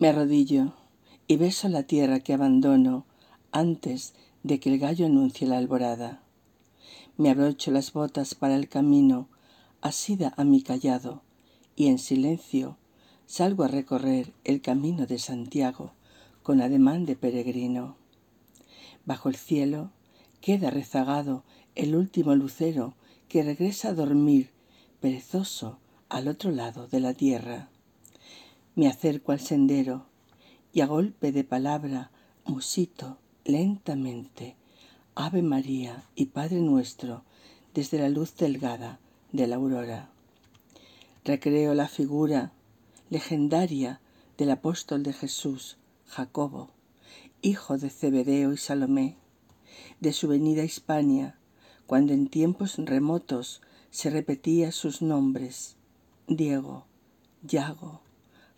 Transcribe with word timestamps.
Me 0.00 0.06
arrodillo 0.08 0.74
y 1.26 1.38
beso 1.38 1.68
la 1.68 1.82
tierra 1.82 2.20
que 2.20 2.32
abandono 2.32 3.04
antes 3.50 4.14
de 4.44 4.60
que 4.60 4.72
el 4.72 4.78
gallo 4.78 5.06
anuncie 5.06 5.48
la 5.48 5.58
alborada. 5.58 6.22
Me 7.16 7.30
abrocho 7.30 7.72
las 7.72 7.92
botas 7.92 8.36
para 8.36 8.54
el 8.54 8.68
camino, 8.68 9.26
asida 9.80 10.34
a 10.36 10.44
mi 10.44 10.62
callado, 10.62 11.22
y 11.74 11.88
en 11.88 11.98
silencio 11.98 12.76
salgo 13.26 13.64
a 13.64 13.68
recorrer 13.68 14.32
el 14.44 14.60
camino 14.60 15.04
de 15.04 15.18
Santiago 15.18 15.90
con 16.44 16.60
ademán 16.60 17.04
de 17.04 17.16
peregrino. 17.16 17.96
Bajo 19.04 19.28
el 19.28 19.34
cielo 19.34 19.90
queda 20.40 20.70
rezagado 20.70 21.42
el 21.74 21.96
último 21.96 22.36
lucero 22.36 22.94
que 23.28 23.42
regresa 23.42 23.88
a 23.88 23.94
dormir 23.94 24.50
perezoso 25.00 25.80
al 26.08 26.28
otro 26.28 26.52
lado 26.52 26.86
de 26.86 27.00
la 27.00 27.14
tierra. 27.14 27.68
Me 28.78 28.86
acerco 28.86 29.32
al 29.32 29.40
sendero 29.40 30.06
y 30.72 30.82
a 30.82 30.86
golpe 30.86 31.32
de 31.32 31.42
palabra 31.42 32.12
musito 32.44 33.18
lentamente 33.44 34.54
Ave 35.16 35.42
María 35.42 36.04
y 36.14 36.26
Padre 36.26 36.60
nuestro 36.60 37.24
desde 37.74 37.98
la 37.98 38.08
luz 38.08 38.36
delgada 38.36 39.00
de 39.32 39.48
la 39.48 39.56
aurora. 39.56 40.10
Recreo 41.24 41.74
la 41.74 41.88
figura 41.88 42.52
legendaria 43.10 44.00
del 44.36 44.52
apóstol 44.52 45.02
de 45.02 45.12
Jesús, 45.12 45.76
Jacobo, 46.06 46.70
hijo 47.42 47.78
de 47.78 47.90
Zebedeo 47.90 48.52
y 48.52 48.58
Salomé, 48.58 49.16
de 49.98 50.12
su 50.12 50.28
venida 50.28 50.62
a 50.62 50.66
Hispania, 50.66 51.36
cuando 51.88 52.12
en 52.12 52.28
tiempos 52.28 52.76
remotos 52.76 53.60
se 53.90 54.08
repetía 54.08 54.70
sus 54.70 55.02
nombres, 55.02 55.74
Diego, 56.28 56.86
Yago, 57.42 58.02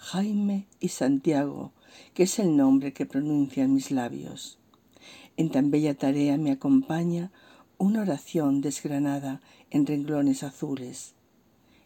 Jaime 0.02 0.66
y 0.80 0.88
Santiago, 0.88 1.72
que 2.14 2.22
es 2.22 2.38
el 2.38 2.56
nombre 2.56 2.94
que 2.94 3.04
pronuncian 3.04 3.74
mis 3.74 3.90
labios. 3.90 4.58
En 5.36 5.50
tan 5.50 5.70
bella 5.70 5.94
tarea 5.94 6.38
me 6.38 6.52
acompaña 6.52 7.30
una 7.76 8.00
oración 8.00 8.62
desgranada 8.62 9.42
en 9.70 9.86
renglones 9.86 10.42
azules. 10.42 11.12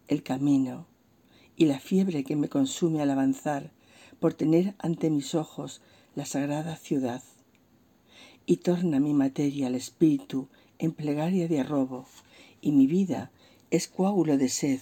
El 0.07 0.23
camino 0.23 0.87
y 1.57 1.67
la 1.67 1.81
fiebre 1.81 2.23
que 2.23 2.37
me 2.37 2.49
consume 2.49 3.03
al 3.03 3.11
avanzar 3.11 3.73
por 4.21 4.33
tener 4.33 4.77
ante 4.79 5.11
mis 5.11 5.35
ojos 5.35 5.83
la 6.15 6.25
sagrada 6.25 6.77
ciudad. 6.77 7.23
Y 8.47 8.59
torna 8.59 9.01
mi 9.01 9.13
materia 9.13 9.67
al 9.67 9.75
espíritu 9.75 10.49
en 10.79 10.93
plegaria 10.93 11.49
de 11.49 11.61
arrobo, 11.61 12.07
y 12.61 12.71
mi 12.71 12.87
vida 12.87 13.33
es 13.71 13.89
coágulo 13.89 14.39
de 14.39 14.49
sed 14.49 14.81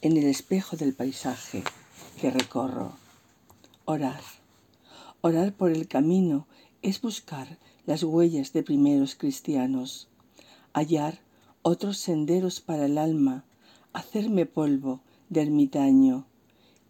en 0.00 0.16
el 0.16 0.24
espejo 0.24 0.76
del 0.76 0.94
paisaje 0.94 1.62
que 2.20 2.30
recorro. 2.30 2.92
Orar. 3.84 4.20
Orar 5.20 5.52
por 5.52 5.70
el 5.70 5.88
camino. 5.88 6.46
Es 6.82 7.00
buscar 7.00 7.58
las 7.86 8.02
huellas 8.02 8.52
de 8.52 8.62
primeros 8.62 9.14
cristianos, 9.14 10.08
hallar 10.72 11.20
otros 11.62 11.96
senderos 11.96 12.60
para 12.60 12.86
el 12.86 12.98
alma, 12.98 13.44
hacerme 13.92 14.46
polvo 14.46 15.00
de 15.28 15.42
ermitaño, 15.42 16.26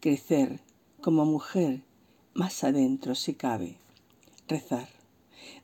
crecer 0.00 0.60
como 1.00 1.24
mujer 1.24 1.82
más 2.34 2.64
adentro 2.64 3.14
si 3.14 3.34
cabe, 3.34 3.76
rezar, 4.48 4.88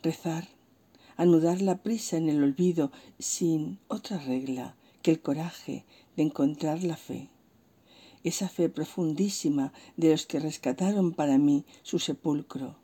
rezar, 0.02 0.48
anudar 1.16 1.62
la 1.62 1.78
prisa 1.78 2.16
en 2.16 2.28
el 2.28 2.42
olvido 2.42 2.92
sin 3.18 3.78
otra 3.88 4.18
regla 4.18 4.74
que 5.02 5.10
el 5.10 5.20
coraje 5.20 5.84
de 6.16 6.22
encontrar 6.22 6.82
la 6.82 6.96
fe 6.96 7.28
esa 8.24 8.48
fe 8.48 8.68
profundísima 8.68 9.72
de 9.96 10.10
los 10.10 10.26
que 10.26 10.40
rescataron 10.40 11.12
para 11.12 11.38
mí 11.38 11.64
su 11.82 11.98
sepulcro, 11.98 12.76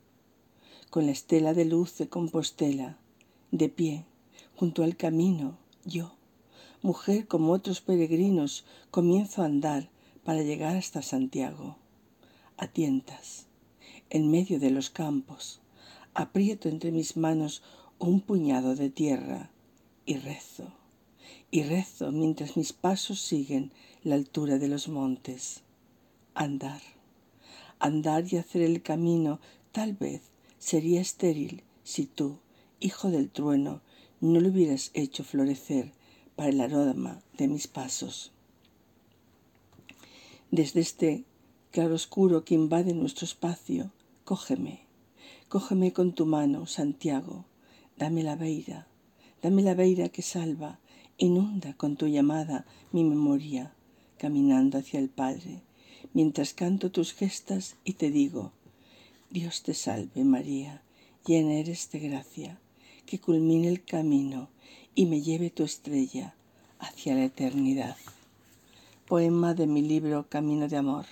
con 0.90 1.06
la 1.06 1.12
estela 1.12 1.54
de 1.54 1.64
luz 1.64 1.98
de 1.98 2.08
Compostela, 2.08 2.98
de 3.50 3.68
pie, 3.68 4.04
junto 4.56 4.82
al 4.84 4.96
camino, 4.96 5.58
yo, 5.84 6.14
mujer 6.82 7.26
como 7.26 7.52
otros 7.52 7.80
peregrinos, 7.80 8.64
comienzo 8.90 9.42
a 9.42 9.46
andar 9.46 9.88
para 10.24 10.42
llegar 10.42 10.76
hasta 10.76 11.02
Santiago, 11.02 11.76
a 12.56 12.68
tientas, 12.68 13.46
en 14.10 14.30
medio 14.30 14.60
de 14.60 14.70
los 14.70 14.90
campos, 14.90 15.60
aprieto 16.14 16.68
entre 16.68 16.92
mis 16.92 17.16
manos 17.16 17.62
un 17.98 18.20
puñado 18.20 18.76
de 18.76 18.90
tierra 18.90 19.50
y 20.06 20.16
rezo, 20.16 20.72
y 21.50 21.62
rezo 21.62 22.12
mientras 22.12 22.56
mis 22.56 22.72
pasos 22.72 23.20
siguen 23.20 23.72
la 24.02 24.14
altura 24.14 24.58
de 24.58 24.68
los 24.68 24.88
montes. 24.88 25.62
Andar, 26.34 26.80
andar 27.78 28.24
y 28.32 28.36
hacer 28.36 28.62
el 28.62 28.82
camino 28.82 29.40
tal 29.72 29.94
vez 29.94 30.22
sería 30.58 31.00
estéril 31.00 31.62
si 31.82 32.06
tú, 32.06 32.38
hijo 32.80 33.10
del 33.10 33.30
trueno, 33.30 33.82
no 34.20 34.40
lo 34.40 34.48
hubieras 34.48 34.90
hecho 34.94 35.22
florecer 35.22 35.92
para 36.36 36.48
el 36.48 36.60
aroma 36.60 37.20
de 37.36 37.48
mis 37.48 37.68
pasos. 37.68 38.32
Desde 40.50 40.80
este 40.80 41.24
claroscuro 41.70 42.44
que 42.44 42.54
invade 42.54 42.94
nuestro 42.94 43.26
espacio, 43.26 43.90
cógeme, 44.24 44.86
cógeme 45.48 45.92
con 45.92 46.12
tu 46.12 46.26
mano, 46.26 46.66
Santiago, 46.66 47.44
dame 47.98 48.22
la 48.22 48.36
beira, 48.36 48.86
dame 49.42 49.62
la 49.62 49.74
beira 49.74 50.08
que 50.08 50.22
salva, 50.22 50.78
inunda 51.18 51.74
con 51.74 51.96
tu 51.96 52.06
llamada 52.06 52.66
mi 52.92 53.04
memoria, 53.04 53.72
caminando 54.18 54.78
hacia 54.78 55.00
el 55.00 55.08
Padre, 55.08 55.62
mientras 56.12 56.54
canto 56.54 56.90
tus 56.90 57.12
gestas 57.12 57.76
y 57.84 57.94
te 57.94 58.10
digo, 58.10 58.52
Dios 59.30 59.62
te 59.62 59.74
salve 59.74 60.24
María, 60.24 60.82
llena 61.26 61.54
eres 61.54 61.90
de 61.90 62.00
gracia, 62.00 62.58
que 63.06 63.18
culmine 63.18 63.68
el 63.68 63.84
camino 63.84 64.48
y 64.94 65.06
me 65.06 65.20
lleve 65.20 65.50
tu 65.50 65.64
estrella 65.64 66.34
hacia 66.78 67.14
la 67.14 67.24
eternidad. 67.24 67.96
Poema 69.06 69.54
de 69.54 69.66
mi 69.66 69.82
libro 69.82 70.26
Camino 70.28 70.68
de 70.68 70.76
Amor. 70.76 71.06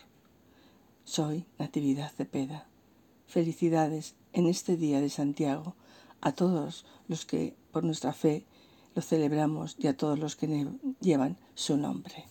Soy 1.04 1.44
Natividad 1.58 2.12
Cepeda. 2.16 2.66
Felicidades 3.26 4.14
en 4.32 4.46
este 4.46 4.76
día 4.76 5.00
de 5.00 5.10
Santiago 5.10 5.74
a 6.20 6.32
todos 6.32 6.86
los 7.08 7.26
que 7.26 7.54
por 7.72 7.84
nuestra 7.84 8.12
fe 8.12 8.44
lo 8.94 9.02
celebramos 9.02 9.76
y 9.78 9.86
a 9.86 9.96
todos 9.96 10.18
los 10.18 10.36
que 10.36 10.66
llevan 11.00 11.36
su 11.54 11.76
nombre. 11.76 12.26